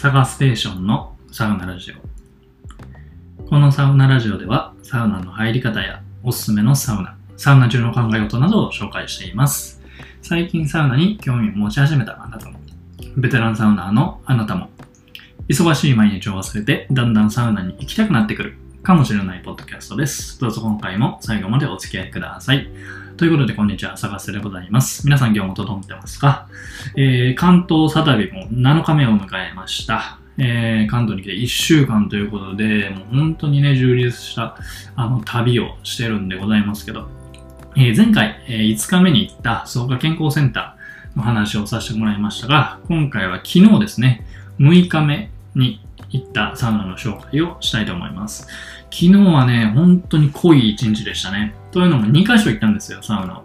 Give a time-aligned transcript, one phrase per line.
[0.00, 3.44] サガステーションのサウナラジオ。
[3.44, 9.82] このサウナラジオでは、サウナの入り方やおすすめのサウナ、サウナ中の考え事などを紹介しています。
[10.22, 12.58] 最近サウナに興味を持ち始めたあなたも、
[13.18, 14.70] ベテランサウナーのあなたも、
[15.50, 20.40] 忙しい毎日を忘れて、だんだんサウナに行きたくなってくるかもしれないポッドキャストです。
[20.40, 22.70] どうぞ今回も最後までお付き合いください。
[23.20, 25.04] ということで、こんにちは、探せでございます。
[25.04, 26.48] 皆さん今日も整ってますか？
[26.96, 30.18] えー、関東サタビも7日目を迎えました。
[30.38, 34.56] えー、関東に来て1週間ということで、もう本当にね、充実した
[34.96, 37.10] あの旅をしてるんでございますけど、
[37.76, 44.24] えー前回、えー5日目に行った草加健康センターの話をさせてもらいましたが、今回は昨日ですね、
[44.60, 48.46] 6日目に行ったサウナの紹介をしたいと思います。
[48.90, 51.54] 昨日はね、本当に濃い一日でしたね。
[51.70, 53.44] というのも2カ所行ったんですよ、サウナを。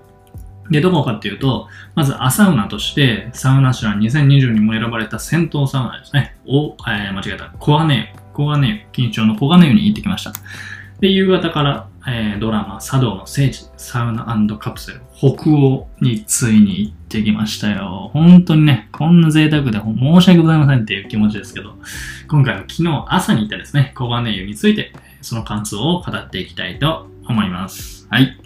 [0.71, 6.35] で、どこかっていうと、まずアサウナとして、サウナシュラン2020にも選ばれた戦闘サウナですね。
[6.47, 7.51] を、えー間違えた。
[7.59, 8.03] 小金湯。
[8.33, 8.79] 小金湯。
[8.91, 10.33] 緊張の小金湯に行ってきました。
[10.99, 14.25] で、夕方から、えードラマ、茶道の聖地、サウナ
[14.59, 18.11] カプセル、北欧についに行ってきましたよ。
[18.13, 21.75] 本当にね、こんな贅沢で申し訳ございませんっていう気持ちですけど、
[22.27, 28.07] 今回は昨日朝に行ったですね、小金湯について、その感想を語っていきたいと思います。
[28.11, 28.37] はい。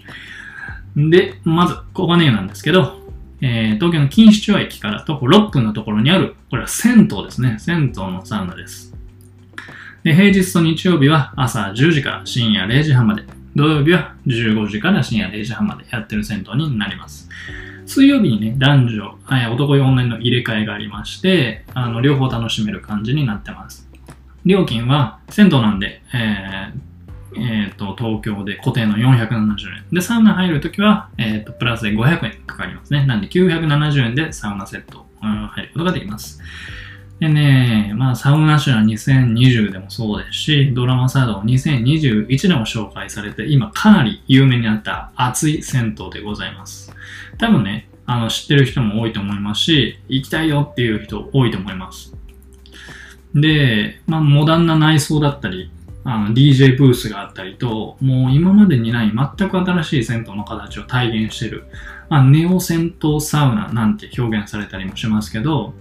[0.96, 2.98] で、まず、小金湯なんですけど、
[3.42, 7.58] えー東京の錦糸町駅から徒歩6分のところにある、これは銭湯ですね。
[7.60, 8.96] 銭湯のサウナです。
[10.04, 13.24] で、平日と日曜日は朝10時から深夜0時半まで、
[13.60, 17.28] 土曜日は15時から深夜0時半までやってる銭湯になります。
[17.86, 23.90] 水曜日にね、男女、えー男4年の入れ替えがありまして、あの、両方楽しめる感じになってます。
[24.46, 26.90] 料金は、銭湯なんで、えー
[27.36, 29.58] えーと、東京で固定の470円。
[29.92, 33.06] で、サウナ入るときは、えーと、プラスで500円かかりますね。
[33.06, 36.42] なんで970円でサウナセット、うん入ることができます。
[37.20, 46.94] でね、まあ、サウナシュラ2020でもそうですし、ドラマサード2021でも紹介されて、今かなり有名になった熱い銭湯でございます。
[47.38, 52.16] 多分ね、あの、知ってる人も多いと思いますし、行きたいよっていう人多いと思います。
[53.36, 55.72] で、まあ、モダンな内装だったり、
[56.06, 61.66] あの DJ ブースがあったりと、もう今までにない全く新しい銭湯の形を体現してる、
[62.08, 65.74] まあ、ネオ銭湯サウナなんて表現されたりもしますけど、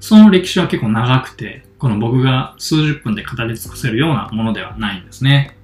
[0.00, 5.56] その歴史は結構長くて、この僕が数十分で語り尽くせるようなものではないんですね。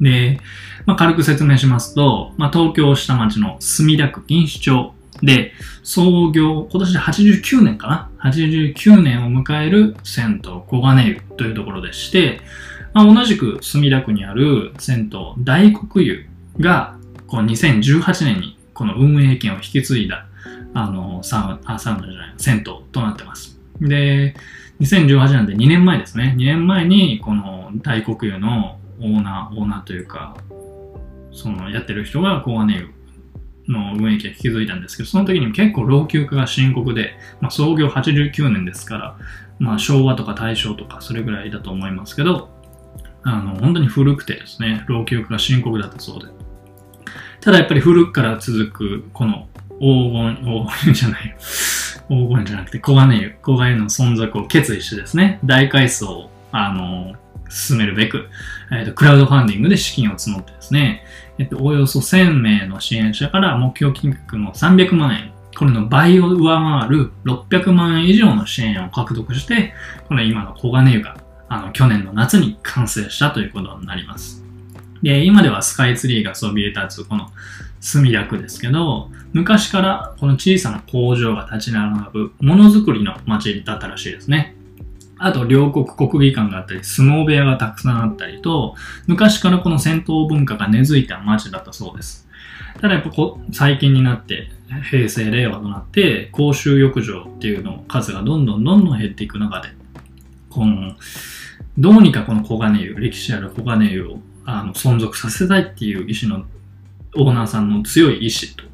[0.00, 0.40] で、
[0.84, 12.40] まあ、軽く説明しますと、まあ、東京下町の墨田区錦糸町で、創業、今年で89年かな ?89 年を迎える銭湯小金湯というところでして、
[12.92, 16.26] まあ、同じく墨田区にある銭湯大黒湯
[16.58, 16.96] が、
[17.26, 20.26] この2018年にこの運営権を引き継いだ、
[20.74, 22.62] あの、サウナ、あ、サウナじゃない、銭湯
[22.92, 23.55] となってます。
[23.80, 24.34] で、
[24.80, 26.34] 2018年で2年前ですね。
[26.36, 30.36] 2年前にこの大黒湯のオーナー、オーナーというか、
[31.32, 32.90] そのやってる人が小金湯
[33.68, 39.18] の運営権を引き継いだんですけど、その時に結構老朽化が深刻で、まあ、創業89年ですから、
[39.58, 42.50] まあ、昭和とか大正とかそれぐらいだと思いますけど、
[43.22, 46.30] あの、本当に古くてですね、老朽化が深刻だったそうで。
[47.40, 49.48] ただやっぱり古くから続く、この
[49.80, 51.36] 黄金、黄金じゃない。
[52.08, 57.14] 黄金じゃなくて小金湯、小金湯の存続を決意してですね、大改装を、あの、
[57.48, 58.28] 進めるべく、
[58.72, 61.04] えっ、と、クラウドファンディングで資金を募ってですね、
[61.38, 69.74] えっと、およそ1000名の支援者から目標金額の300万円、これの倍を上回る600万円以上の支援を獲得して、
[70.08, 71.16] この今の小金湯が、
[71.48, 74.44] あの、去年の夏に完成したということになります。
[75.02, 77.30] で、今ではスカイツリーがそびえ立つこの
[77.80, 84.56] 墨田区ですけど、昔からこの小さな工場が立ち並ぶものづくりの街だったらしいですね。
[85.18, 88.74] あと、両国国技館があったり、相撲部屋がたくさんあったりと、
[89.06, 92.28] 昔からこの戦闘文化が根付いた街だったそうです。
[92.80, 94.50] ただやっぱこ最近になって、
[94.90, 99.68] 平成、令和となって、公衆浴場っていうの数がどんどんどんどん減っていく中で、
[100.50, 100.94] この、
[101.78, 106.44] どうにかこの小金湯、歴史ある小金湯をあの存続させたいっていう意思の、
[107.16, 108.64] オーナーさんの強い意志と、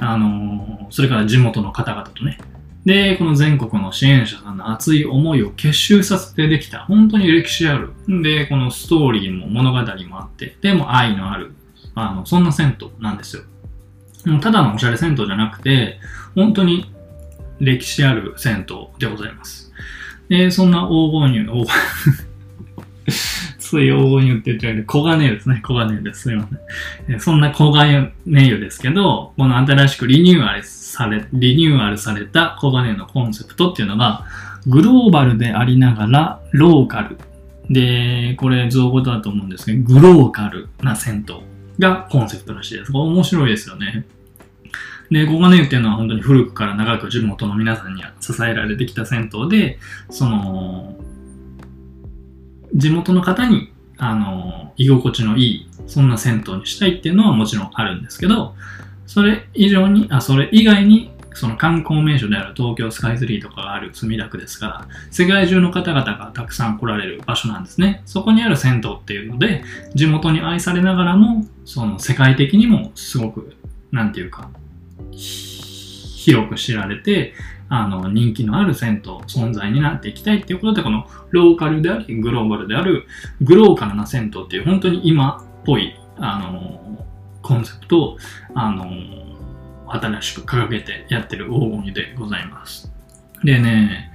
[0.00, 2.38] あのそれから地元の方々とね、
[2.84, 7.92] で、この全国の支援者さんの熱い思いを結集させてできた、本当に歴史ある。
[8.22, 11.52] で、このストーリーも物語もあって、でも愛のある、
[11.94, 13.42] あの、そんな銭湯なんですよ。
[14.26, 15.98] もうただのおしゃれ銭湯じゃなくて、
[16.34, 16.90] 本当に
[17.58, 19.72] 歴史ある銭湯でございます。
[20.28, 21.66] で、そんな黄金湯、黄
[23.70, 25.60] つい黄金湯って言っちゃうけど、小金湯ですね。
[25.64, 26.22] 小金湯です。
[26.22, 26.54] すいませ
[27.12, 27.14] ん。
[27.14, 34.24] えそんな小金湯ですけど、この新しくリニューアルされ、リニューアルされたコガネのコンセプトっていうのが、
[34.66, 37.16] グローバルでありながらローカル。
[37.68, 41.36] で、これ造語だと思うんですけど、グローカルな銭湯
[41.78, 42.90] がコンセプトらしいです。
[42.90, 44.04] これ面白いですよね。
[45.12, 49.78] で、コガネ湯っていうのは本当に古くから長く地元の皆さんには支えられてきた銭湯で、
[50.10, 50.96] その、
[52.74, 58.54] 地元の方に、あの、居心地のいい、そんな銭湯にしたいっていうのはもちろんあるんですけど、
[59.06, 68.02] それ以上に、あ、それ以外に、その観光名所である東京スカイツリーとかがある墨田区ですから、世界中の方々がたくさん来られる場所なんですね。
[68.04, 69.62] そこにある銭湯っていうので、
[69.94, 73.54] 地元に愛されながらも、その世界的にもすごく、
[73.92, 74.48] なんていうか、
[75.12, 77.34] 広く知られて、
[77.70, 83.06] あの、人気のある銭湯、存在になっていきたいっていうことで、このローカルであり、グローバルである、
[83.40, 87.06] グローカルな銭湯っていう、本当に今っぽい、あの、
[87.42, 88.18] コンセプトを、
[88.54, 88.90] あの、
[89.86, 92.92] 新しく掲げてやってる黄金湯でございます。
[93.44, 94.12] でね、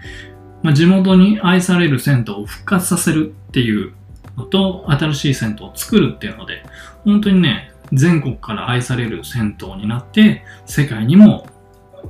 [0.61, 3.93] まあ、地元に愛される銭湯を復活させるっていう
[4.35, 6.63] のと、新しい銭湯を作るっていうので、
[7.05, 11.47] 本当にね、全国から愛される銭湯になって、世界にも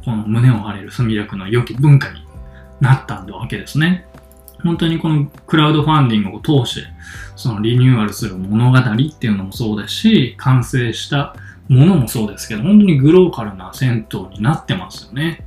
[0.03, 2.25] この胸を張れる墨田区の良き文化に
[2.79, 4.05] なったわけですね。
[4.63, 6.87] 本当にこのクラウドファンディングを通して、
[7.35, 8.83] そのリニューアルする物語っ
[9.19, 11.35] ていうのもそうですし、完成した
[11.67, 15.45] ものもそうですけど、本当にグローカルな銭湯になってますよね。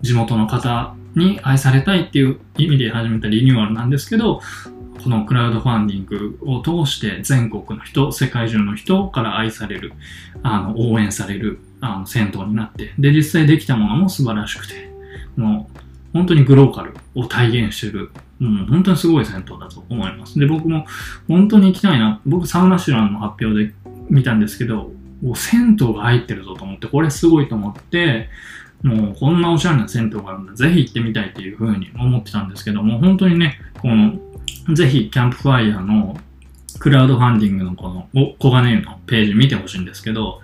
[0.00, 4.40] 地元の方に愛されたいっていう意味で始めたリニューアルなんですけど、
[5.02, 9.92] このクラウドファンディングを通して全国の人、世界中の人から愛される、
[10.42, 14.90] あの、応援される、あの、銭湯になって、で、実際できたものも素晴らしくて、
[15.36, 15.78] もう、
[16.12, 20.38] 本当にグローカルを体現してる、うん、本当にすごい銭湯だと思います。
[20.38, 20.86] で、僕も
[21.28, 23.74] 本当に行きたいな、僕サウナシュランの発表で
[24.08, 24.92] 見たんですけど、
[25.34, 28.28] 銭湯が入ってるぞと思って、これすごいと思って、
[28.82, 34.18] もうこんなおしゃれな銭湯があるんだ、ぜひ行ってみたいっていうふうに思ってたんですけども、本当にね、この
[34.74, 36.18] ぜひ、キャンプファイヤーの
[36.80, 38.08] クラウドファンディングのこの
[38.38, 40.40] 小金湯のページ見てほしいんですけど、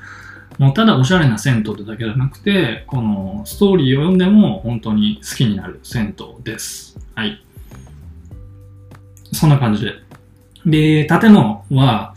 [0.63, 6.97] もうただおしゃれな銭湯ってだけじゃなくて、このストーリーを読んでも本当に好きになる銭湯です。
[7.17, 7.45] はい。
[9.33, 9.95] そんな感じで。
[10.65, 12.15] で、建物は、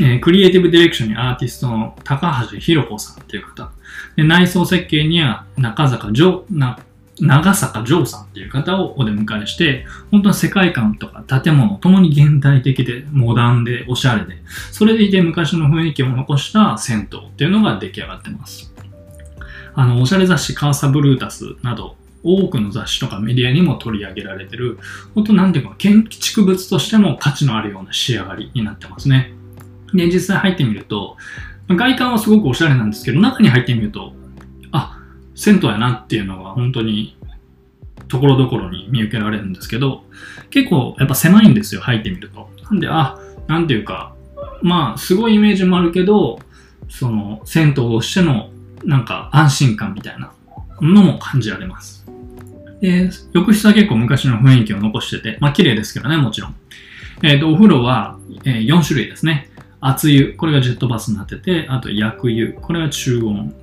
[0.00, 3.70] えー、クリエイティブディレクションにアーティストの高橋弘子さんっていう方。
[4.16, 6.78] で内装設計には中坂城、な
[7.20, 14.42] 長坂城さんっていう方をお出迎えして、本当に世界観とか建物ともに現代的でモダンでおしゃれで、
[14.72, 18.72] それでいて昔の雰囲気を残した銭湯っていうのが出来上がってます。
[19.74, 24.78] あの、おしゃれ雑誌カーサブルータスなど、多くの雑誌とかメディアにも取り上げられてる、
[25.14, 29.32] 本当なんていうか、建築物としても価値のあるような仕上がりになってますね。
[29.94, 31.16] で、実際入ってみると、
[31.68, 34.14] 外観はすごくおしゃれなんですけど、中に入ってみると、
[35.38, 37.16] 銭湯やなっていうのが本当に
[38.08, 40.02] ところどころに見受けられるんですけど、
[40.50, 42.50] 結構やっぱ狭いんですよ、入ってみると。
[42.64, 44.14] なんで、あ、なんていうか、
[44.62, 46.40] まあ、すごいイメージもあるけど、
[46.88, 48.50] その、銭湯としての、
[48.84, 50.32] なんか安心感みたいな
[50.80, 52.04] のも感じられます。
[52.80, 56.54] で、浴室は結構昔の雰囲気を残してて、まあ綺麗ですけどね、もちろん。
[57.22, 59.50] えっ、ー、と、お風呂は、えー、4種類ですね。
[59.80, 63.54] 熱湯、これがジェットバスになってて、あと薬湯、これは中温。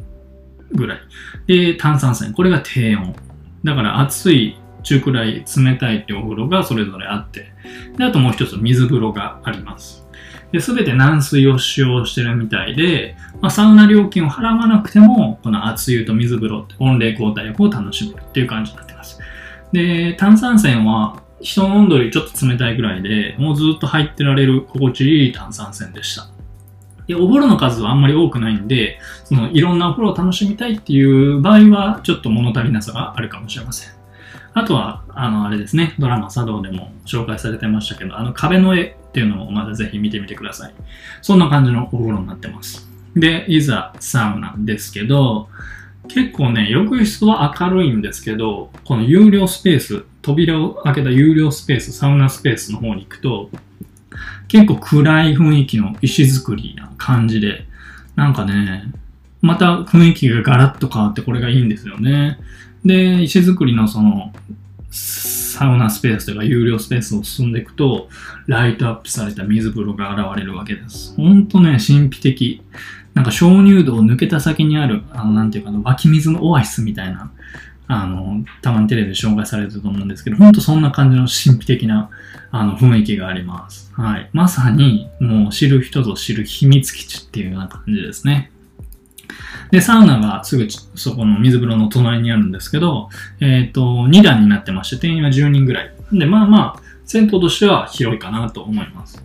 [0.75, 0.99] ぐらい。
[1.47, 3.15] で、炭酸泉、これが低温。
[3.63, 7.51] だから熱い、中くらい、冷たいってお風呂がそれぞれあって、
[7.97, 10.05] で、あともう一つ水風呂があります。
[10.51, 19.19] で、すべて軟水を使用してるみたいで、まあ、サウナ料金を払わなくても、この熱湯と水風呂って温冷交代を楽しめるっていう感じになってます。
[19.71, 26.34] で、炭酸泉は人の温度よりちょっと冷たいぐらいで、もうずっと入ってられる心地いい炭酸泉でした。
[27.07, 33.91] で、お風呂の数はあんまり多くないんで、そのいろんなお風呂を楽しみたいっていう場合は、ちょっと物足りなさがあるかもしれません。
[34.53, 40.73] あとは、あの、あれですね、ドラマ茶道でも紹介されてましたけど、あの壁の絵っていうのをまだぜひ見てみてください。
[41.21, 42.87] そんな感じのお風呂になってます。
[43.15, 45.49] で、いざサウナですけど、
[46.07, 53.49] 結構ね、浴室は明るいんですけど、この有料スペース、扉を開けた有料スペース、サウナスペースの方に行くと、
[54.47, 57.65] 結構暗い雰囲気の石造りな感じで、
[58.15, 58.91] なんかね、
[59.41, 62.39] また雰囲気がガラッと変わってこれがいいんですよね。
[62.83, 64.31] で、石造りのその、
[64.89, 68.09] サウナスペースとか有料スペースを進んでいくと、
[68.47, 71.15] ライトアップされた水風呂が現れるわけです。
[71.15, 72.61] ほんとね、神秘的。
[73.13, 77.31] なんか鍾乳洞を抜けた先にある、あの、なんていうかな、湧き水のオアシスみたいな、
[77.87, 82.09] あの、たまにテレビで紹介されてると思うんですけど、ほんとそんな感じの神秘的な、
[82.51, 83.91] あの、雰囲気があります。
[83.93, 84.29] はい。
[84.33, 88.51] まさに、もう知る人ぞ知る秘密基地っていうような感じですね。
[89.71, 95.91] で、サウナがすぐそこの水風呂の隣にあるんですけど、えっ、ー、と、2段になってまして、定員は10人ぐらい。
[96.11, 99.23] で、まあまあ、銭湯としては広いかなと思います。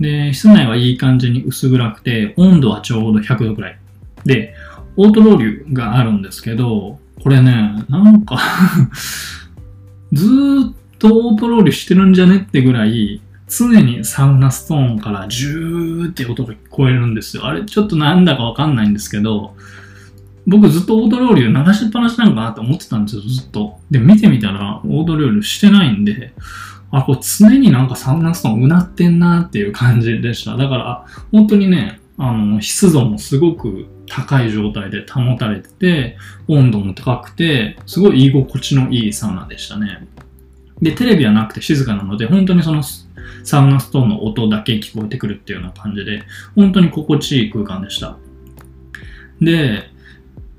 [0.00, 3.78] で、室内はいい感じに薄暗くて、温度はちょうど100度くらい。
[4.24, 4.54] で、
[4.96, 8.38] オートロウリュがあるんですけど、これね、なんか
[10.12, 17.46] ずーっとオートロウリュしてるんじゃねってぐらい、常にサウナストーンからジューって音が聞こえるんですよ。
[17.46, 19.56] あれちょっとなんだかわかんないんですけど、
[20.46, 23.80] 僕ずっとオートロウリュ流しっぱなしなのかなって思ってたんですよ、ずっと。
[23.90, 26.32] で、見てみたらオートロウリュしてないんで、
[26.90, 30.56] あ、これ常になんかサウナストーンうなってんなっていう感じでした。
[30.56, 40.06] だから、本当にね、あの、湿度もすごく高い状態で保たれてて、温度も高くて、すごい居心地のいいサウナでしたね。
[40.82, 42.82] で、テレビはなくて静かなので、本当にその
[43.44, 46.24] サウナストーンの音だけ聞こえてくるっていうような感じで、
[46.56, 48.16] 本当に心地いい空間でした。
[49.40, 49.90] で、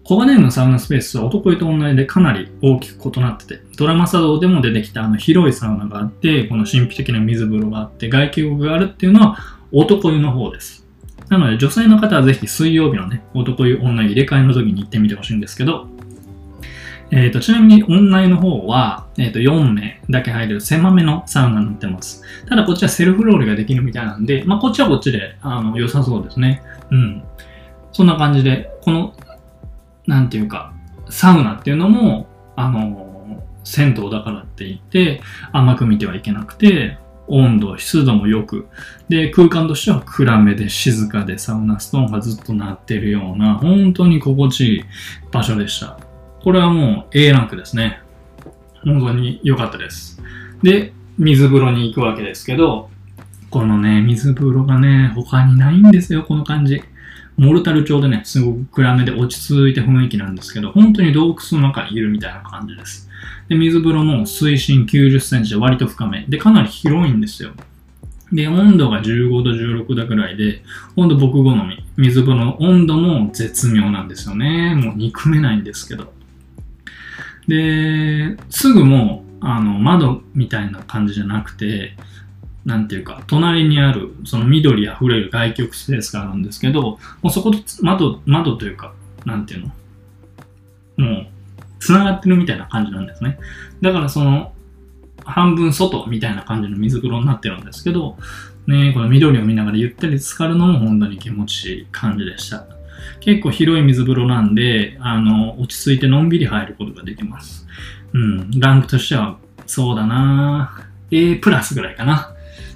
[0.03, 9.37] コガネームのサウナスペースは男湯と女湯でかなり大きく異なってて、ドラマ作動でも出てきたあの広いサウナがあって、この神秘的な水風呂があって、外気浴があるっていうのは
[9.71, 10.88] 男湯の方です。
[11.29, 15.87] なので女性の方はぜひ水曜日のね、男湯女湯入れ替えの時に行ってみてほしいんですけど、
[17.11, 22.23] えっ、ー、と、ちなみに女湯の方は、えっ、ー、と、4名だけ入れる狭めのサウナになってます。
[22.47, 26.61] ただこっちはセルフロールができるみたいなんで、まあこっちはこっちで、あの、良さそうですね。
[26.91, 27.23] うん。
[27.91, 29.15] そんな感じで、この、
[30.05, 30.73] なんていうか、
[31.09, 35.21] サウナっていうのも、あの、銭湯だからって言って、
[35.51, 36.97] 甘く見てはいけなくて、
[37.29, 38.67] 温度、湿度も良く、
[39.07, 44.83] で、空間としては暗めで静かでサウナストーンがずっと鳴ってるような、本当に心地いい
[45.31, 45.99] 場所でした。
[46.43, 48.01] これはもう A ランクですね。
[48.83, 50.21] 本当に良かったです。
[50.63, 52.89] で、水風呂に行くわけですけど、
[53.49, 56.81] このね、水風呂がね、他にないんですよ、この感じ。
[57.39, 63.09] モルタル調でね、すごく暗めで落ち着いて雰囲気なんですけど、本当に洞窟の中にいるみたいな感じです。
[63.47, 66.25] で、水風呂も水深90センチで割と深め。
[66.27, 67.51] で、かなり広いんですよ。
[68.33, 70.63] で、温度が15度、16度くらいで、
[70.97, 71.83] 温度僕好み。
[71.95, 74.75] 水風呂の温度も絶妙なんですよね。
[74.75, 76.13] もう憎めないんですけど。
[77.47, 81.95] で、すぐもう、あの、窓みたいな感じじゃなくて、
[82.65, 88.93] なんていうか、隣にある、その緑溢れる外局スペースがあるんですけど、もうそこと窓、窓というか、
[89.25, 89.71] なんていう
[90.97, 91.05] の？
[91.05, 91.27] もう、
[91.79, 93.39] 繋がってるみたいな感じなんですね。
[93.81, 94.53] だからその、
[95.23, 98.17] 半分外みたいな感じの水風呂になってるんですけど、
[98.67, 102.65] ね、この緑を見ながらゆったり浸かるのも本当に気持ちいい感じでした。
[103.21, 107.65] 結構広い水風呂なんで、あの、落ち着いてのんびり入ることができます。
[108.13, 112.33] うん、ランクとしては、そうだな A プラスぐらいかな。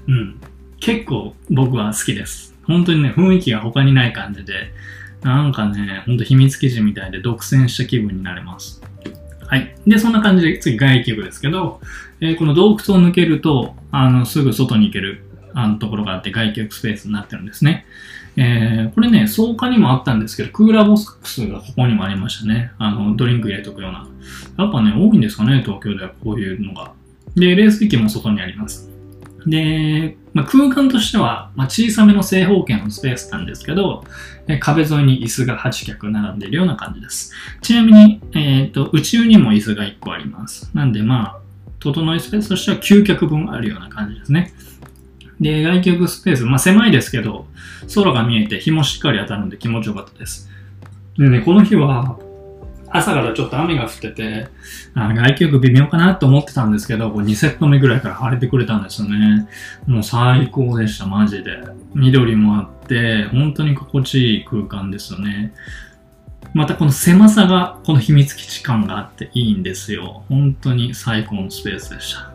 [0.07, 0.39] うん。
[0.79, 2.55] 結構僕は好きです。
[2.63, 4.71] 本当にね、雰囲気が他にない感じで、
[5.21, 8.81] なんかね、ほんと秘密基地みたいで独占した気分になれます。
[9.47, 9.75] はい。
[9.87, 11.79] で、そんな感じで次外気部ですけど、
[12.19, 17.85] えー、この洞窟を抜けると、あの、すぐ外に行けるあのところがあって外気浴スペースになってるんですね。
[18.35, 22.71] えー、これね、草加にもあったんですけど、クーラーボックスがここにもありましたね。
[22.79, 24.07] あの、ドリンク入れとくような。
[24.57, 26.93] やっぱね、多いんですかね、東京ではこういうのが。
[27.35, 28.92] で、冷水器も外にあります。
[29.45, 34.03] で、まあ、空間としては、ま、小さめの正方形のスペースなんですけど、
[34.47, 37.31] え壁沿いに椅子が8脚並んでいるような感じです。
[37.61, 40.69] ちなみに、えっ、ー、と、宇宙にも椅子が1個あります。
[40.73, 41.39] なんで、まあ、
[41.79, 44.53] 整いスペースとしては9脚分あるような感じですね。
[45.39, 47.47] で、外局スペース、まあ狭いですけど、
[47.93, 50.49] 空が見えて日もしっかり当たるんで気持ちよかったです。
[51.17, 52.17] でね、この日は、
[52.93, 54.47] 朝からちょっと雨が降ってて、
[54.93, 59.47] あ外気浴微妙かなと思ってたんですけど、こう2セット目ぐらいから晴れてくれたんですよね。
[59.87, 61.57] もう最高でした、マジで。
[61.95, 65.53] 緑もあって、本当に心地いい空間ですよね。
[66.53, 70.23] またこの狭さが、この秘密基地感があっていいんですよ。
[70.29, 72.31] 本当に最高のスペースでした。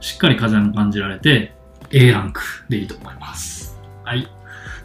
[0.00, 1.52] しっかり風も感じられて、
[1.90, 3.78] A ランクでいいと思います。
[4.04, 4.26] はい。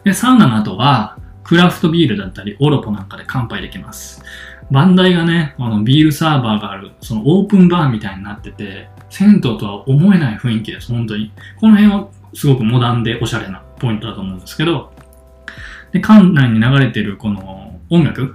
[0.04, 4.22] で、サウナの後は、クラフトビールだったり、オロポなんかで乾杯できます。
[4.70, 11.32] バンダイがね、あのビールサーバーがある、そのオープンバーみたいになってて、銭湯とは思えない雰囲気です、本当に。
[11.58, 14.92] この辺はすごくモダンでおしゃれなポイントだと思うんですけど、
[15.92, 18.34] で、館内に流れてるこの音楽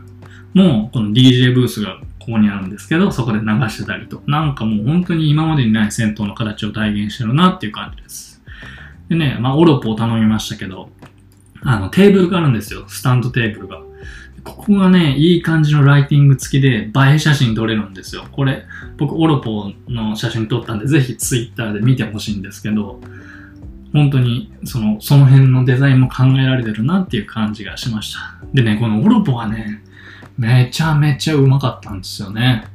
[0.54, 8.42] も、この DJ ブースがここにあるんですけど、そこで流してたりと、なんかもう本当に今までにない銭湯の形を体現してるなっていう感じです。
[9.10, 10.90] でね、まあ、オロポを頼みましたけど、
[11.62, 12.86] あの、テーブルがあるんですよ。
[12.88, 13.82] スタンドテーブルが。
[14.56, 18.26] ここがね、いい感じのライティング付きで映え写真撮れるんですよ。
[18.32, 18.66] これ、
[18.98, 23.02] 僕、オロポの写真撮ったんで、ぜひツイッターで見てほしいんですけど、
[23.92, 28.36] 本当に、その、その辺のデザインも考えられてるなっていう感じがしました。
[28.54, 29.84] でね、このオロポがね、
[30.38, 32.66] めちゃめちゃうまかったんですよね。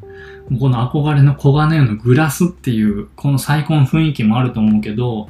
[0.59, 5.29] この憧れの黄金のグラスっていう、この最高の雰囲気もあると思うけど、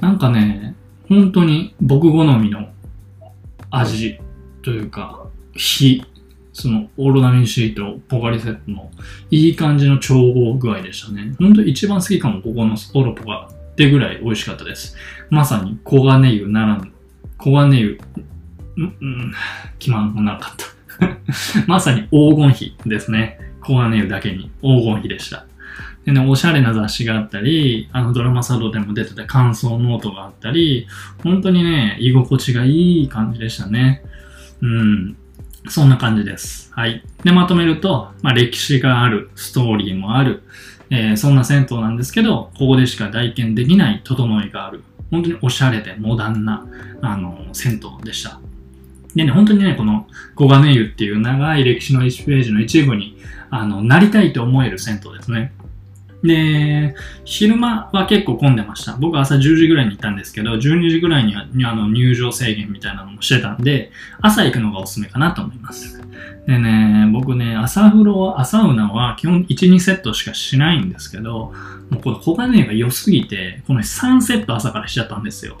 [0.00, 0.74] なんかね、
[1.08, 2.68] 本当に僕好みの
[3.70, 4.20] 味
[4.62, 5.19] というか、
[5.54, 6.04] 火、
[6.52, 8.90] そのオロナミン Cと、ポカリスエットの
[9.30, 11.34] いい感じの調合具合でしたね。
[11.38, 14.96] 本当一番好きかも、ここのオロポがってぐらい美味しかったです。
[15.30, 16.92] まさに黄金湯ならぬ、
[17.38, 18.00] 黄金湯、
[18.76, 19.32] うん、うん、
[19.78, 20.66] 決まんなかった。
[21.66, 23.38] まさに黄金比ですね。
[23.64, 25.46] 黄金湯だけに黄金比でした。
[26.04, 30.86] でね、おしゃれな雑誌があったり、あのドラマサ道でも出てた感想ノートがあったり、
[31.22, 34.02] 本当にね、居心地がいい感じでしたね。
[34.62, 35.16] うん。
[35.70, 36.72] そんな感じです。
[36.74, 37.02] はい。
[37.22, 40.42] で、まとめると、まあ、歴史がある、ストーリーもある、
[40.90, 44.82] えー、そんな銭湯なんですけど、ここでしか体験できない整いがある。
[45.10, 46.66] 本当におしゃれでモダンな、
[47.02, 48.40] あの、銭湯でした。
[49.14, 53.16] でね、本当にね、この小金湯っていう長い歴史の1ページの一部に、
[53.50, 55.52] あの、なりたいと思える銭湯ですね。
[56.22, 58.96] で、昼間は結構混んでました。
[58.96, 66.02] 僕朝10時ぐらいに行ったんですけど、12時ぐらいにはあの入場制限みたいなのもしてたんで、朝行くのがおすすめかなと思います。
[66.46, 71.52] でね、僕ね、朝風呂、朝ウナは基本1、2セットしかしないんですけど、
[71.90, 75.58] もうこの小金が良すぎて、この3セット朝からしちゃったんですよ。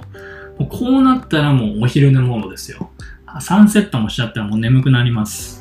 [0.58, 2.90] もうこうなったらもうお昼寝モードですよ。
[3.26, 5.59] 3セットもしちゃったらもう眠くなります。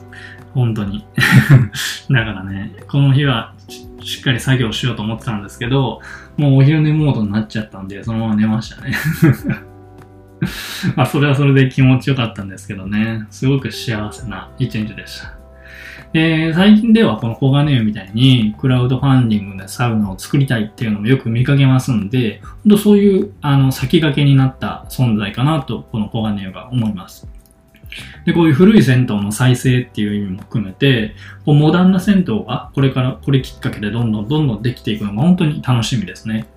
[0.53, 1.05] 本当に。
[2.09, 3.53] だからね、この日は
[4.01, 6.01] しっかり作業しようと思ってたんですけど、
[6.37, 8.93] もうお昼寝モードになっちゃったんで、そのまま寝ましたね。
[10.95, 15.39] まあ、それはそれで気持ちよかったんですけどね、すごく幸せな一日でした。
[16.13, 27.29] で、最近ではこの黄金湯みたいにクラウドファンディングでサウナを作りたいっていうのもよく見かけますんで、本当そういうあの先駆けになった存在かなと、この黄金湯が思います。
[28.25, 36.47] で、こういう古い銭湯の再生っていう意味も含めて、こうモダンな銭湯がこれから、これきっかけでどんどんどんどんできていくのが本当に楽しみですね。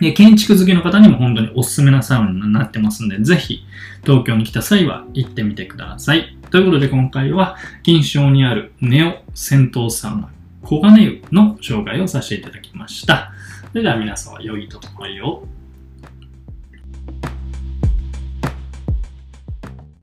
[0.00, 3.64] で、建築好きの方にも本当におすすめなサウナになってますんで、ぜひ
[4.02, 6.36] 東京に来た際は行ってみてください。
[6.50, 10.30] ということで今回は、金賞にあるネオ銭湯サウナ
[10.66, 13.32] 黄金湯の紹介をさせていただきました。
[13.70, 15.46] それでは皆様良い整いを。